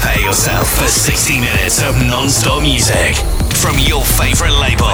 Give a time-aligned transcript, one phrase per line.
[0.00, 3.20] Prepare yourself for 60 minutes of non-stop music
[3.60, 4.88] from your favorite label.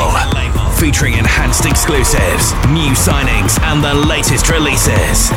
[0.83, 5.30] Featuring enhanced exclusives, new signings, and the latest releases.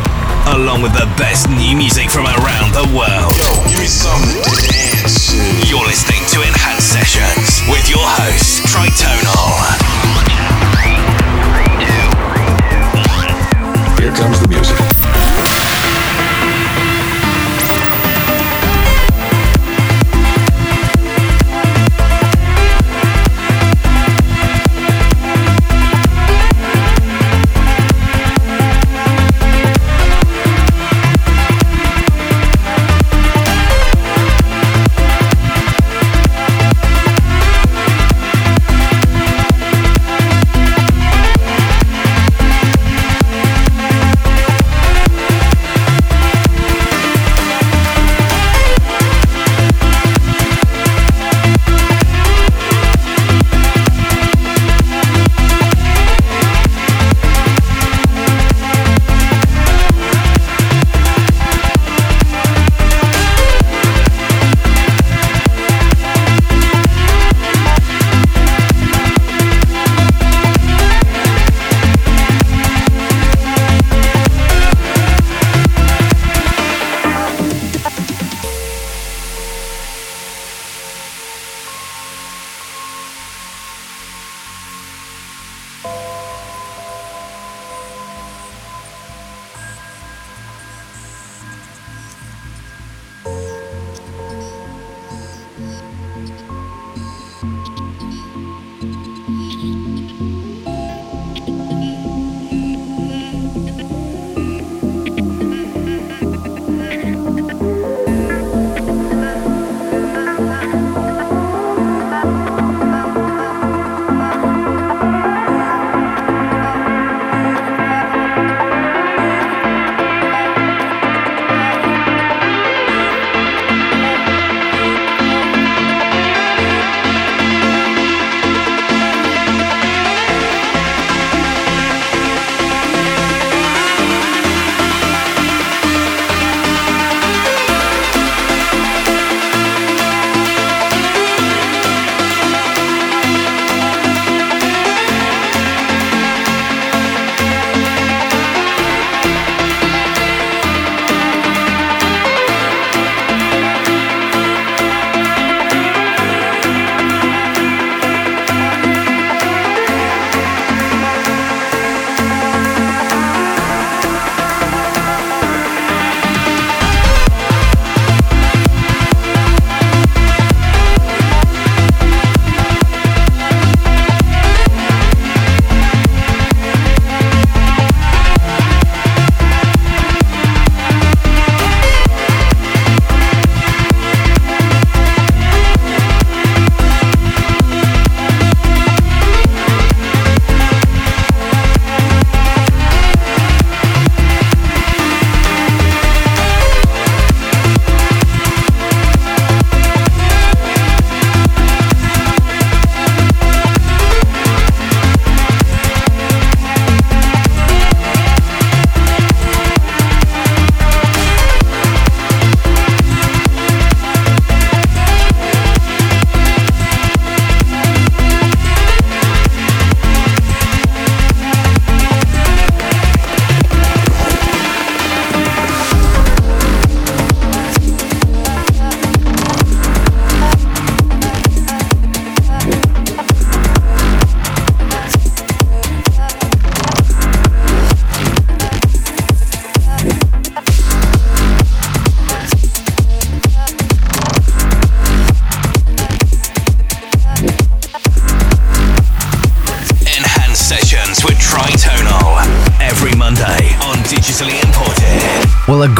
[0.57, 3.29] Along with the best new music from around the world.
[3.38, 5.38] Yo, give me something to dance
[5.70, 9.54] You're listening to Enhanced Sessions with your host, Tritonal.
[14.01, 15.09] Here comes the music.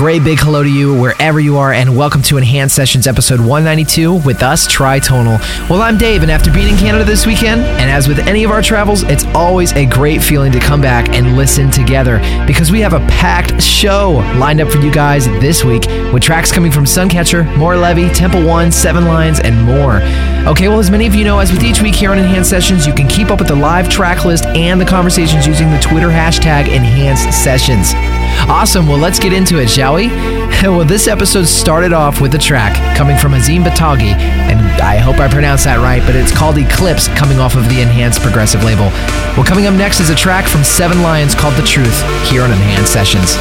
[0.10, 4.16] Great big hello to you wherever you are, and welcome to Enhanced Sessions episode 192
[4.26, 5.40] with us, Tritonal.
[5.70, 8.50] Well, I'm Dave, and after being in Canada this weekend, and as with any of
[8.50, 12.18] our travels, it's always a great feeling to come back and listen together
[12.48, 16.52] because we have a packed show lined up for you guys this week with tracks
[16.52, 20.02] coming from Suncatcher, More Levy, Temple One, Seven Lions, and more.
[20.52, 22.88] Okay, well, as many of you know, as with each week here on Enhanced Sessions,
[22.88, 26.08] you can keep up with the live track list and the conversations using the Twitter
[26.08, 27.94] hashtag Enhanced Sessions.
[28.50, 28.88] Awesome.
[28.88, 30.08] Well, let's get into it, shall we?
[30.64, 35.20] well, this episode started off with a track coming from Azim Batagi, and I hope
[35.20, 38.86] I pronounced that right, but it's called Eclipse, coming off of the Enhanced Progressive label.
[39.38, 42.52] Well, coming up next is a track from Seven Lions called The Truth here on
[42.52, 43.38] Enhanced Sessions.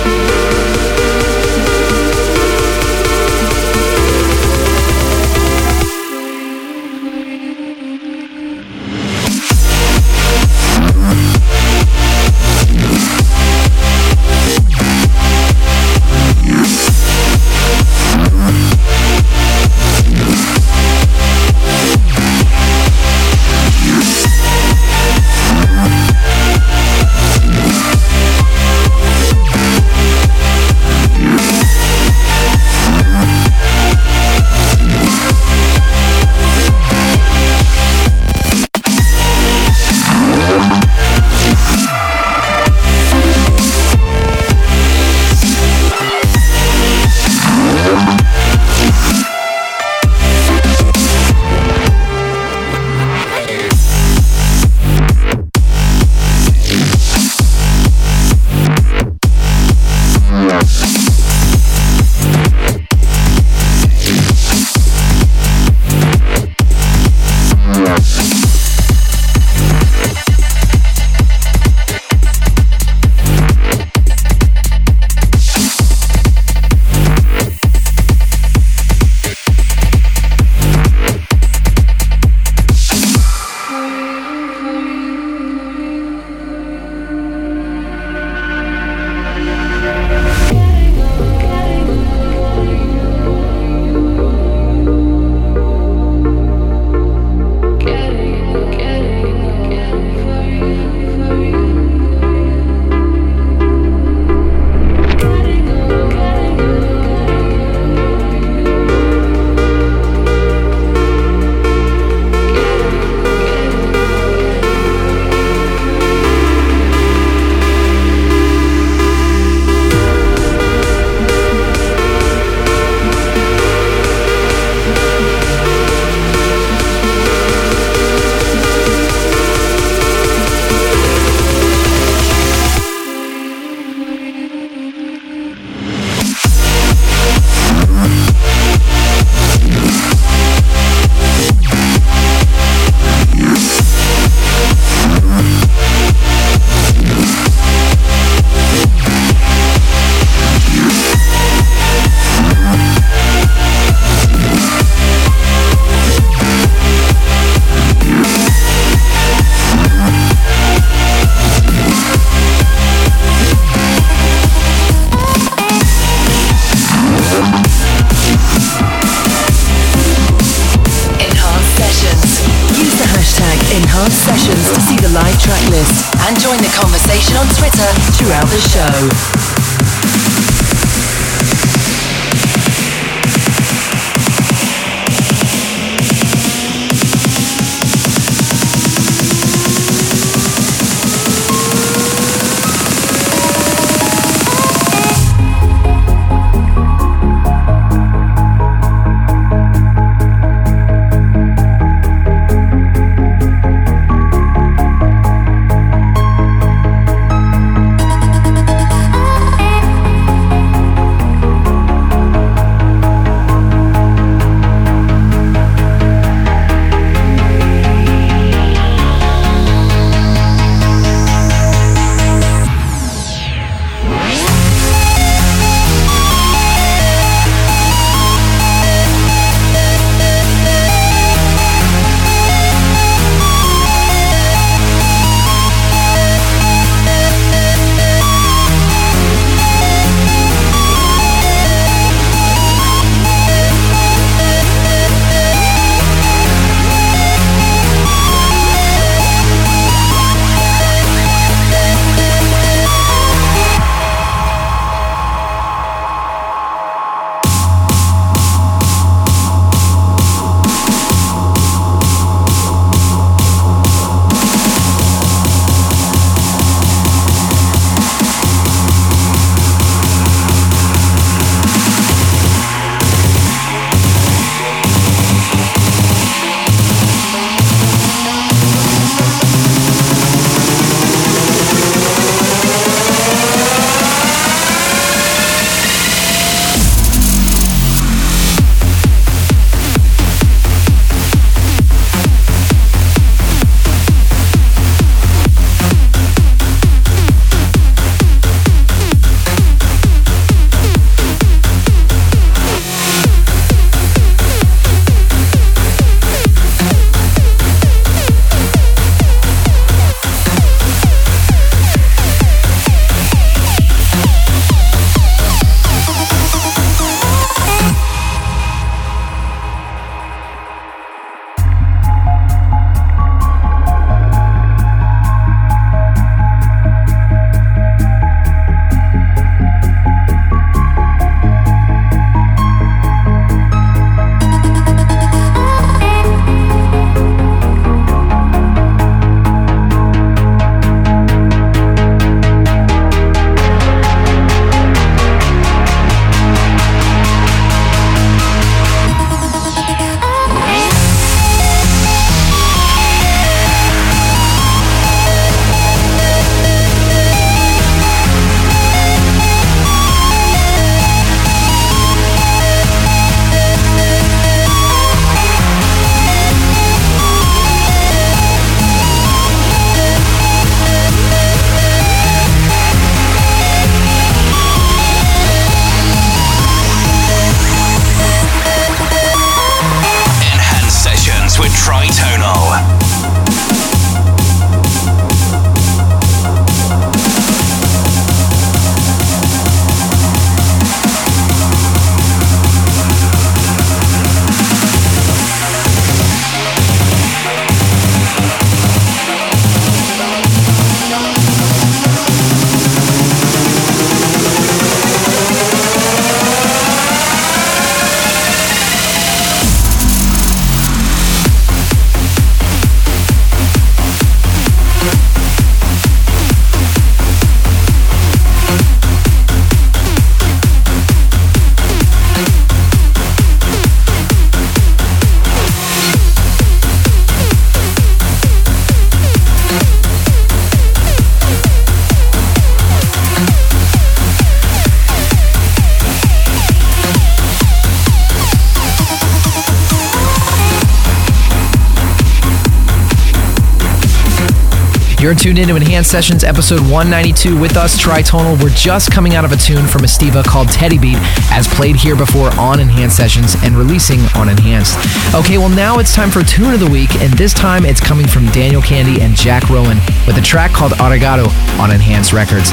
[445.28, 448.58] You're tuned into Enhanced Sessions episode 192 with us, Tritonal.
[448.62, 451.18] We're just coming out of a tune from Estiva called Teddy Beat,
[451.52, 454.96] as played here before on Enhanced Sessions and releasing on Enhanced.
[455.34, 458.26] Okay, well, now it's time for Tune of the Week, and this time it's coming
[458.26, 462.70] from Daniel Kandi and Jack Rowan with a track called Arigato on Enhanced Records.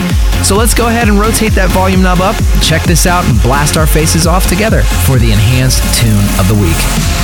[0.48, 3.76] So let's go ahead and rotate that volume knob up, check this out, and blast
[3.76, 7.15] our faces off together for the Enhanced Tune of the Week.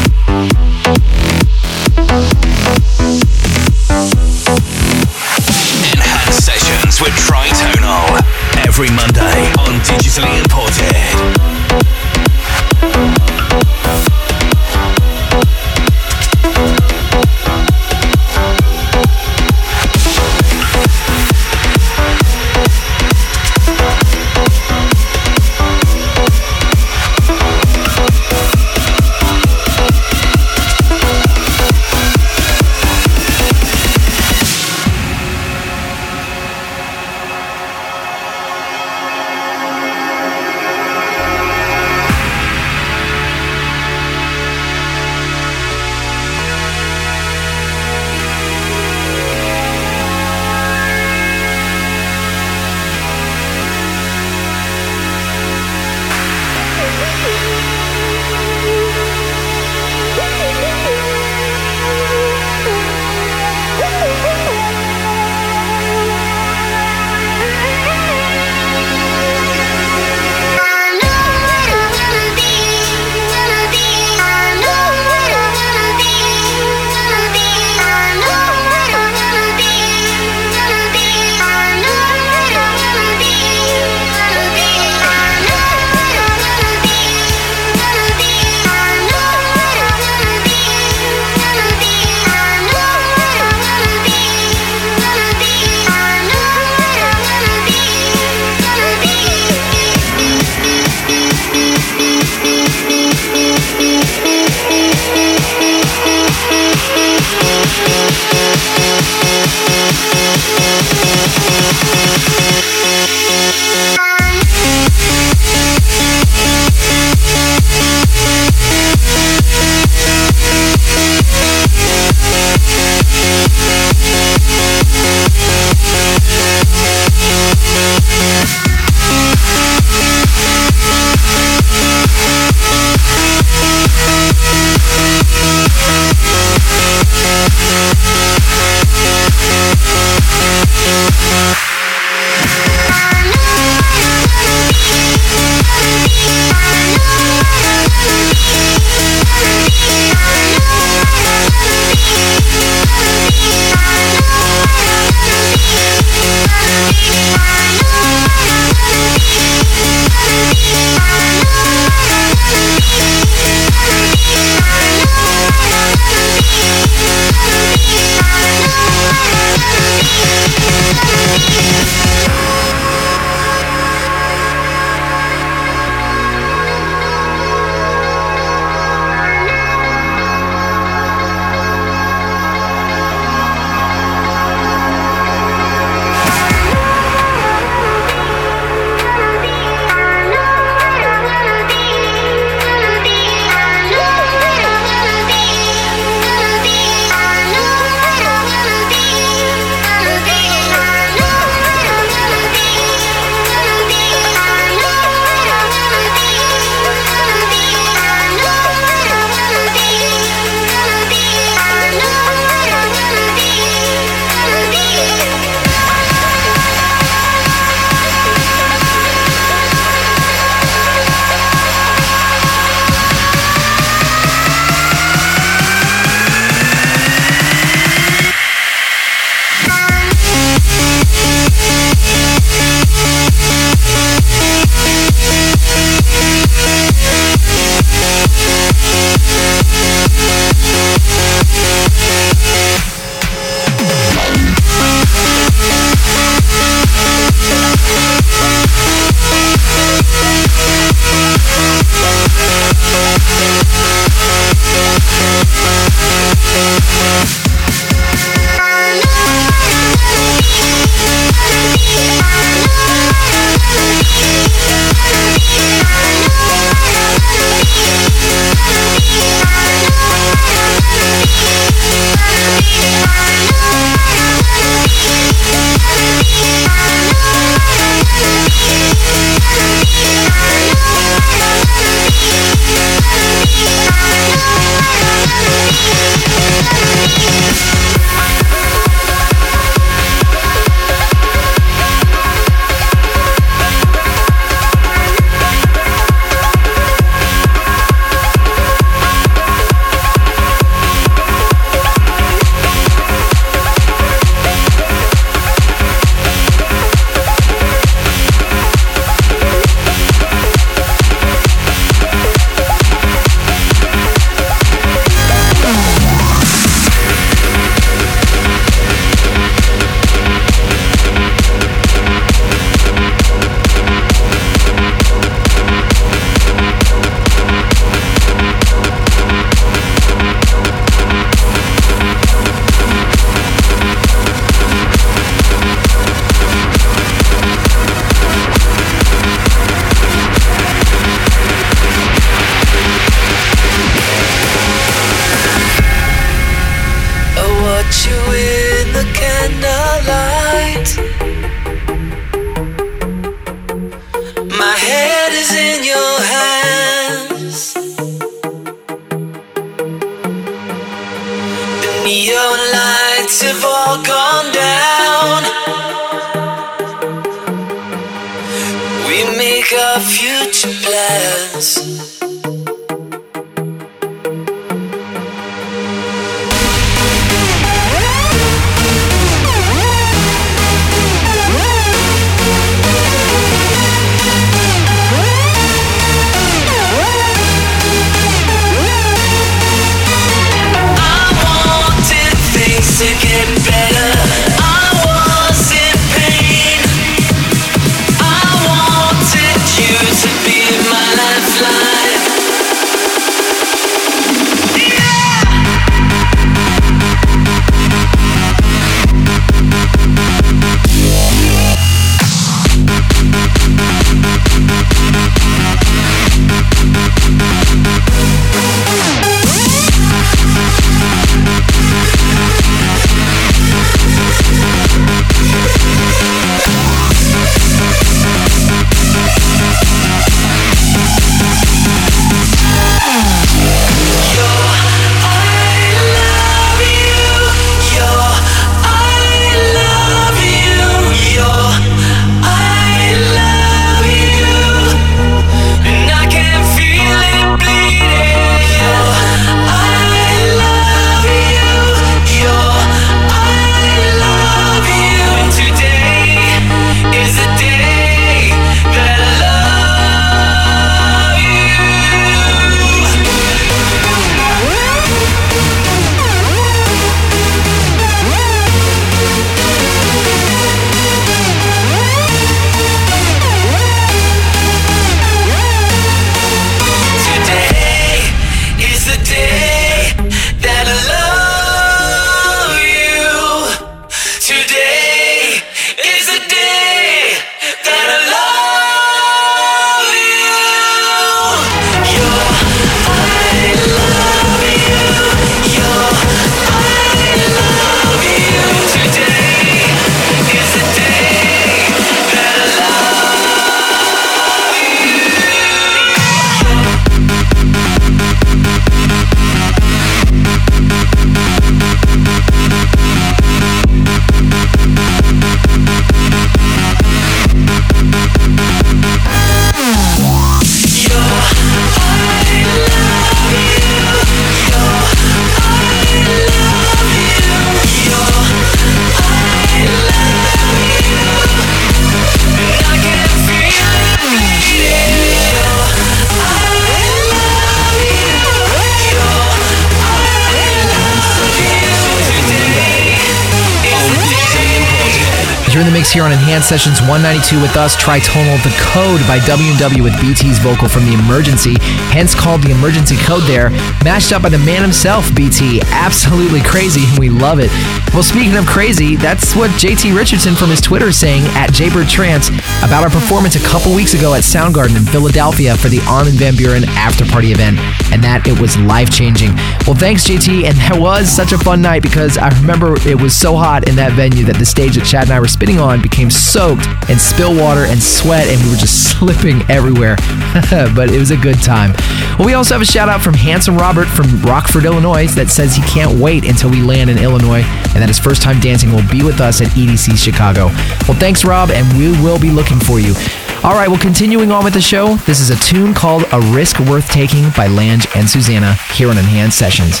[545.72, 550.86] Here on Enhanced Sessions 192 with us, Tritonal The Code by W&W with BT's vocal
[550.86, 551.76] from The Emergency,
[552.12, 553.70] hence called The Emergency Code there,
[554.04, 555.80] mashed up by the man himself, BT.
[555.86, 557.70] Absolutely crazy, and we love it.
[558.12, 562.08] Well, speaking of crazy, that's what JT Richardson from his Twitter is saying at Jaybird
[562.08, 562.50] Trance
[562.84, 566.52] about our performance a couple weeks ago at Soundgarden in Philadelphia for the Armin Van
[566.52, 567.78] Buuren after party event,
[568.12, 569.56] and that it was life changing.
[569.86, 573.34] Well, thanks, JT, and that was such a fun night because I remember it was
[573.34, 576.02] so hot in that venue that the stage that Chad and I were spinning on
[576.02, 580.16] became soaked in spill water and sweat, and we were just slipping everywhere.
[580.96, 581.92] but it was a good time.
[582.36, 585.76] Well, we also have a shout out from Handsome Robert from Rockford, Illinois, that says
[585.76, 589.08] he can't wait until we land in Illinois and that his first time dancing will
[589.08, 590.66] be with us at EDC Chicago.
[591.06, 593.14] Well, thanks, Rob, and we will be looking for you.
[593.62, 596.80] All right, well, continuing on with the show, this is a tune called A Risk
[596.80, 600.00] Worth Taking by Lange and Susana here on Enhanced Sessions.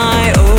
[0.00, 0.49] my own.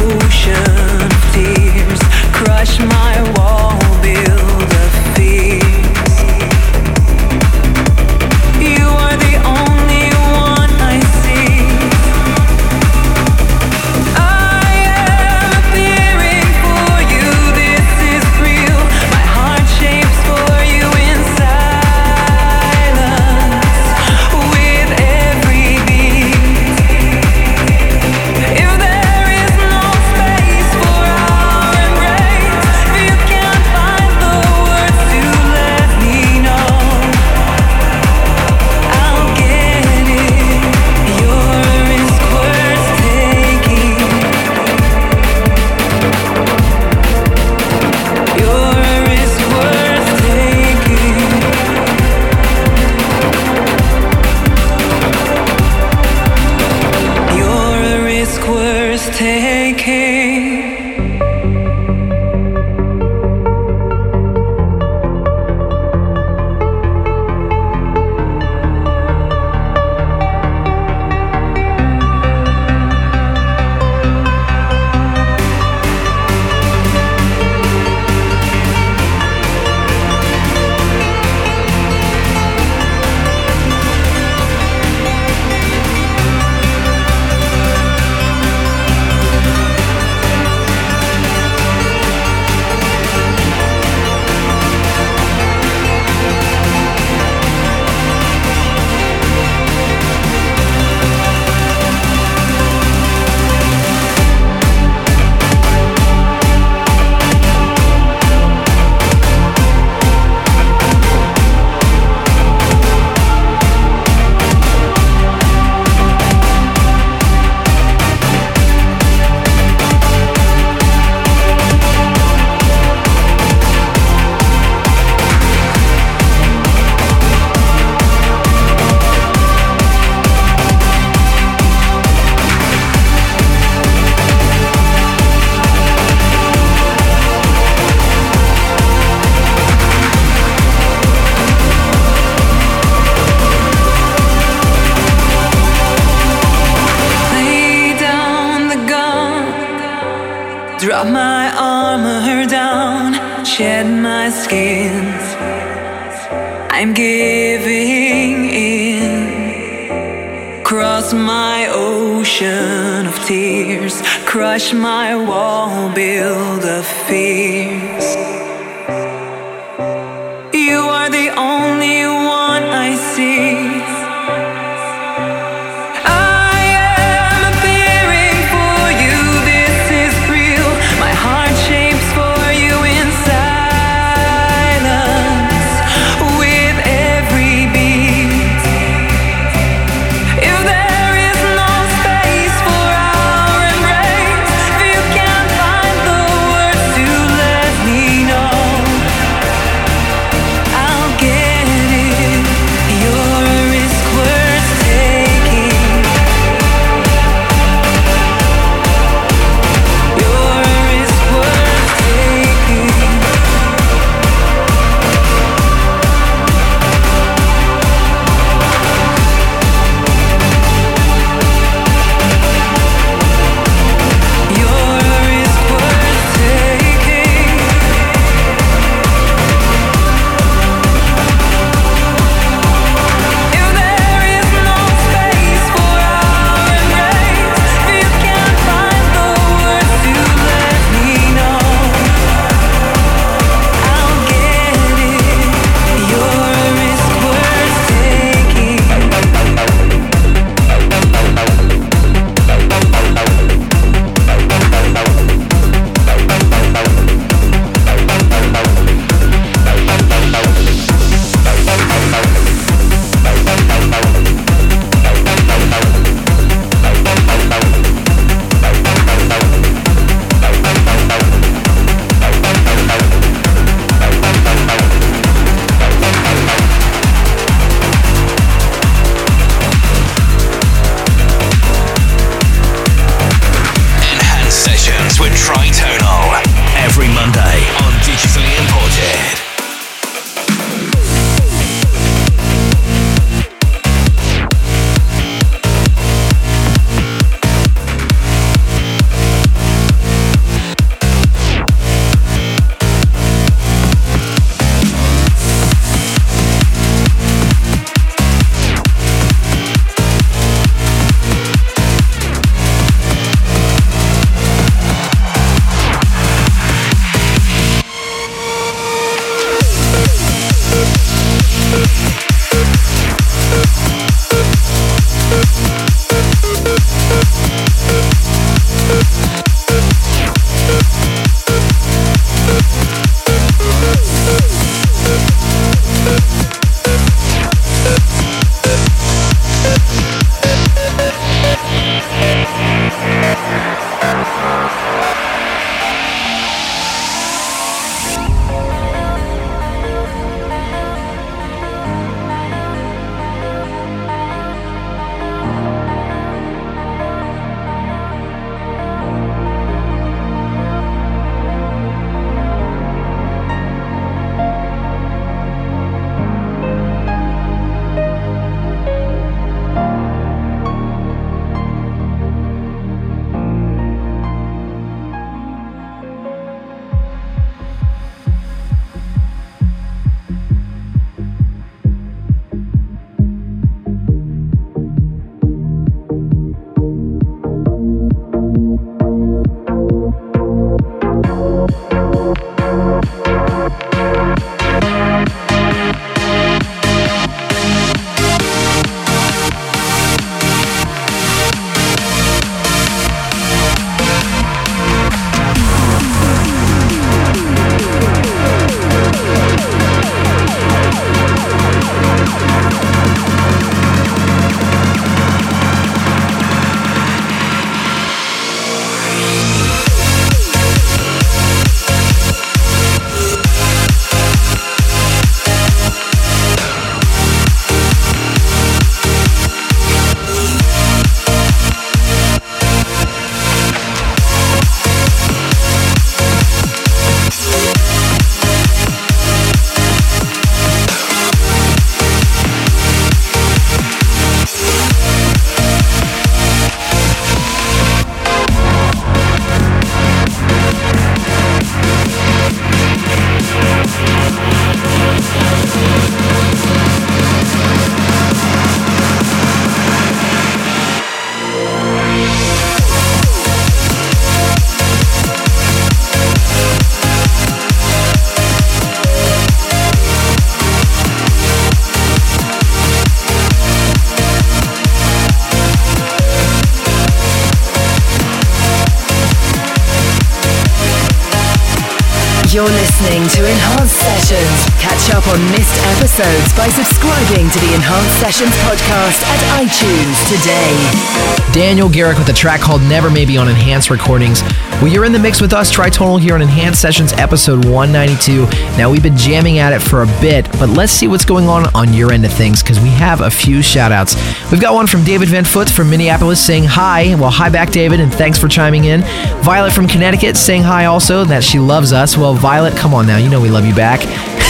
[486.12, 487.01] Episodes by subscribing
[487.32, 491.53] to the Enhanced Sessions podcast at iTunes today.
[491.53, 494.41] Daniel Garrick with a track called Never Maybe on Enhanced Recordings.
[494.82, 498.47] Well, you're in the mix with us, Tritonal, here on Enhanced Sessions episode 192.
[498.77, 501.73] Now, we've been jamming at it for a bit, but let's see what's going on
[501.73, 504.15] on your end of things because we have a few shout outs.
[504.51, 507.15] We've got one from David Van Foot from Minneapolis saying hi.
[507.15, 509.03] Well, hi back, David, and thanks for chiming in.
[509.41, 512.17] Violet from Connecticut saying hi also, that she loves us.
[512.17, 514.01] Well, Violet, come on now, you know we love you back.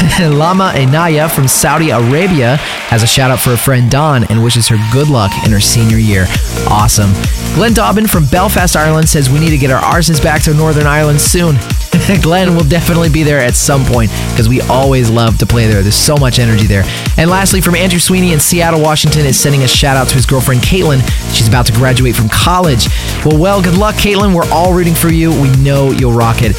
[0.20, 2.58] Lama Enaya from Saudi Arabia
[2.90, 5.60] has a shout out for a friend Dawn and wishes her good luck in her
[5.60, 6.26] senior year.
[6.68, 7.12] Awesome.
[7.56, 10.88] Glenn Dobbin from Belfast, Ireland says we need to get our arsons back to Northern
[10.88, 11.58] Ireland soon.
[12.22, 15.82] Glenn will definitely be there at some point because we always love to play there.
[15.82, 16.84] There's so much energy there.
[17.18, 20.26] And lastly, from Andrew Sweeney in Seattle, Washington, is sending a shout out to his
[20.26, 21.02] girlfriend Caitlin.
[21.34, 22.88] She's about to graduate from college.
[23.26, 24.34] Well, well, good luck, Caitlin.
[24.34, 25.30] We're all rooting for you.
[25.32, 26.56] We know you'll rock it.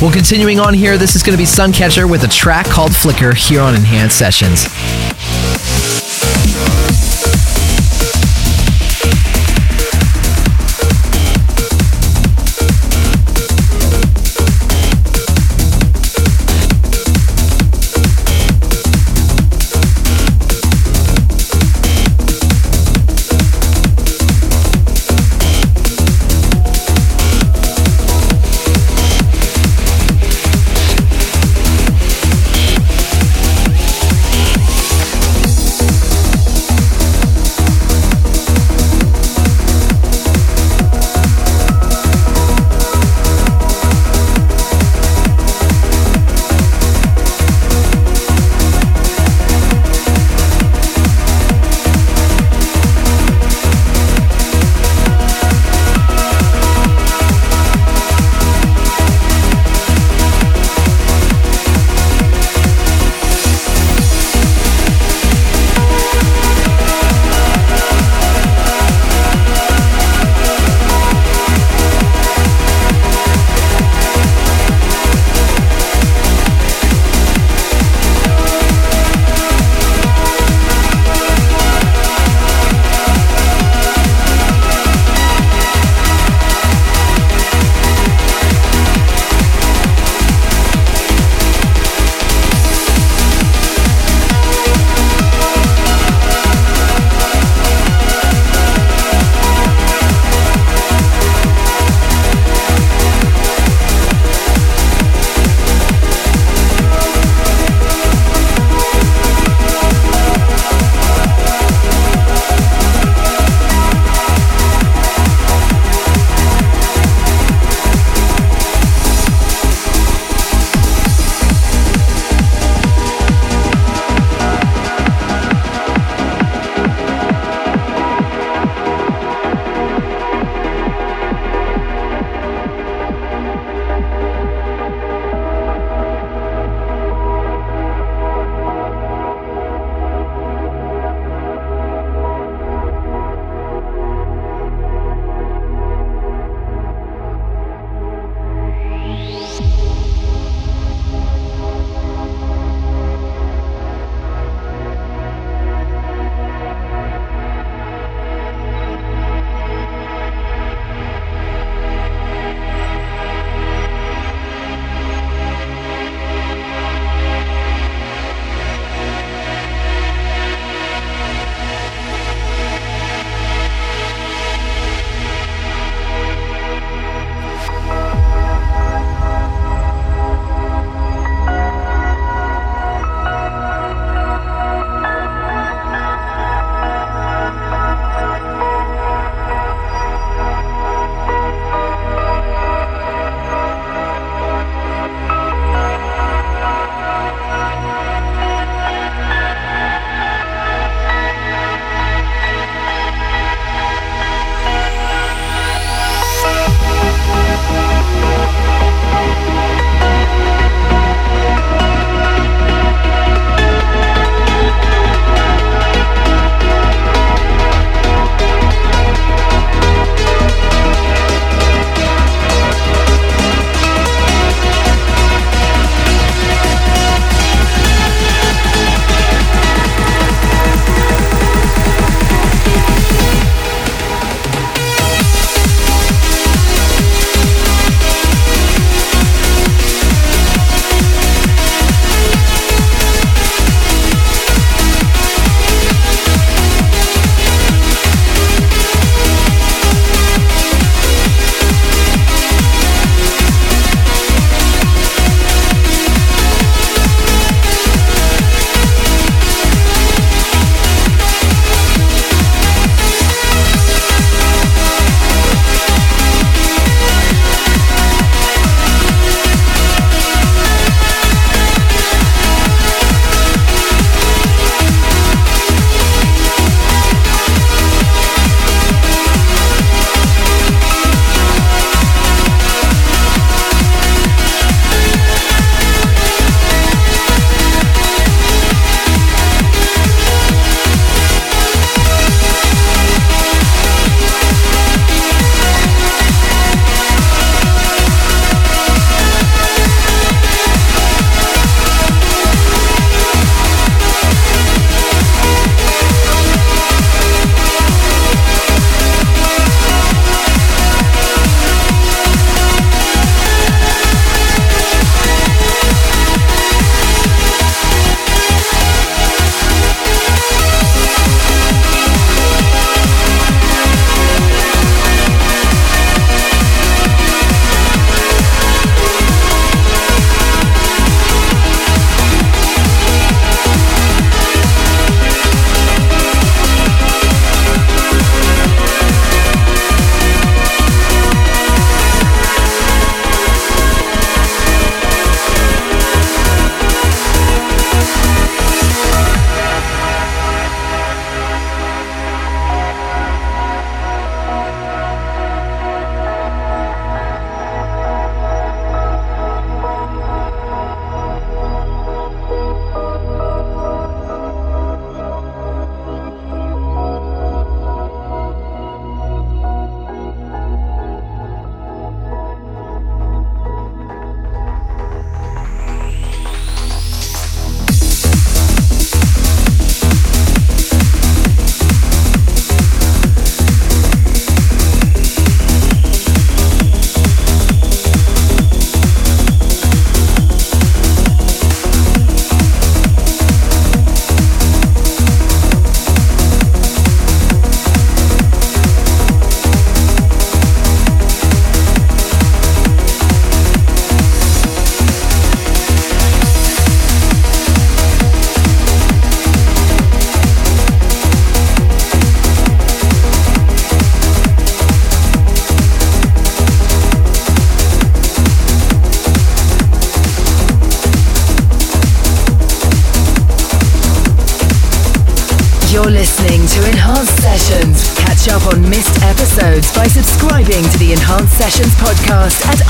[0.00, 3.34] Well, continuing on here, this is going to be Suncatcher with a track called Flicker
[3.34, 4.66] here on Enhanced Sessions.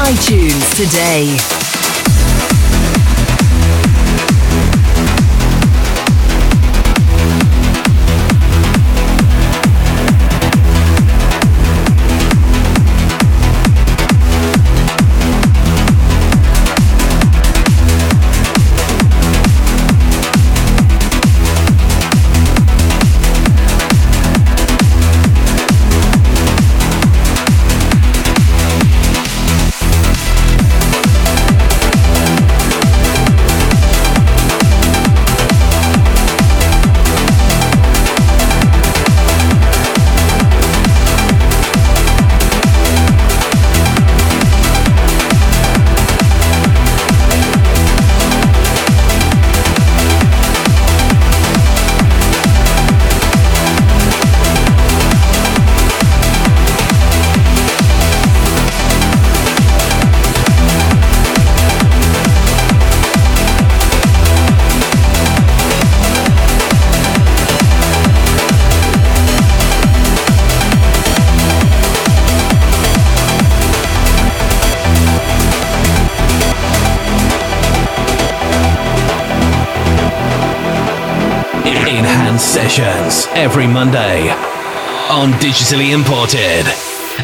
[0.08, 1.57] iTunes today.
[83.78, 84.28] Monday
[85.08, 86.66] on Digitally Imported.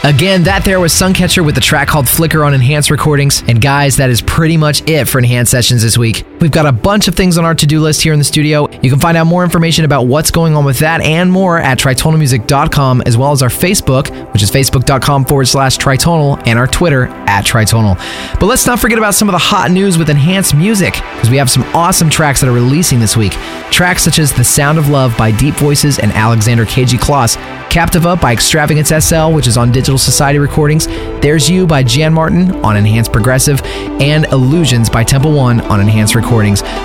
[0.04, 3.42] Again, that there was Suncatcher with the track called Flicker on Enhanced Recordings.
[3.48, 6.24] And guys, that is pretty much it for Enhanced Sessions this week.
[6.44, 8.68] We've got a bunch of things on our to do list here in the studio.
[8.82, 11.78] You can find out more information about what's going on with that and more at
[11.78, 17.06] tritonalmusic.com, as well as our Facebook, which is facebook.com forward slash tritonal, and our Twitter
[17.06, 17.96] at tritonal.
[18.38, 21.38] But let's not forget about some of the hot news with enhanced music, because we
[21.38, 23.32] have some awesome tracks that are releasing this week.
[23.70, 27.38] Tracks such as The Sound of Love by Deep Voices and Alexander KG Kloss,
[27.70, 30.88] Captiva by Extravagance SL, which is on Digital Society Recordings,
[31.22, 36.14] There's You by Jan Martin on Enhanced Progressive, and Illusions by Temple One on Enhanced
[36.14, 36.33] Recordings.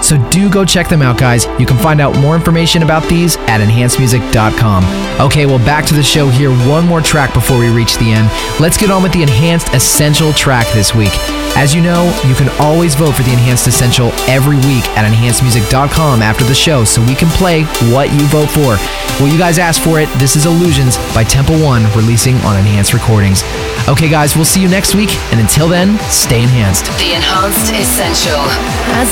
[0.02, 1.46] So do go check them out, guys.
[1.60, 4.84] You can find out more information about these at enhancedmusic.com.
[5.20, 6.52] Okay, well, back to the show here.
[6.68, 8.30] One more track before we reach the end.
[8.60, 11.12] Let's get on with the Enhanced Essential track this week.
[11.56, 16.22] As you know, you can always vote for the Enhanced Essential every week at enhancedmusic.com
[16.22, 18.78] after the show so we can play what you vote for.
[19.20, 20.08] Well, you guys asked for it.
[20.20, 23.44] This is Illusions by Temple One releasing on Enhanced Recordings.
[23.90, 26.86] Okay, guys, we'll see you next week, and until then, stay enhanced.
[27.00, 28.40] The Enhanced Essential.
[28.96, 29.12] As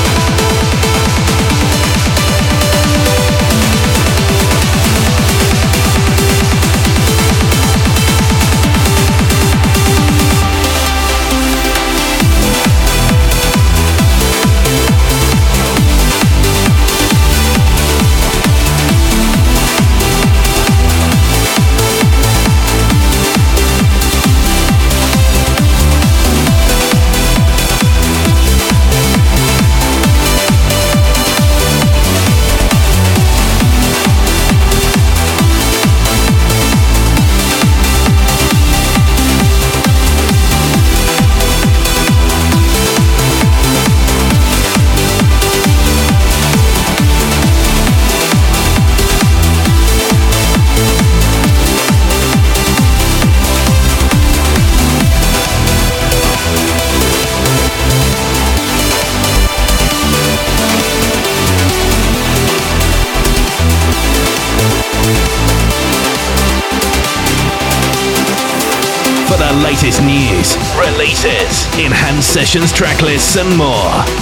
[71.79, 74.20] Enhanced sessions tracklists and more.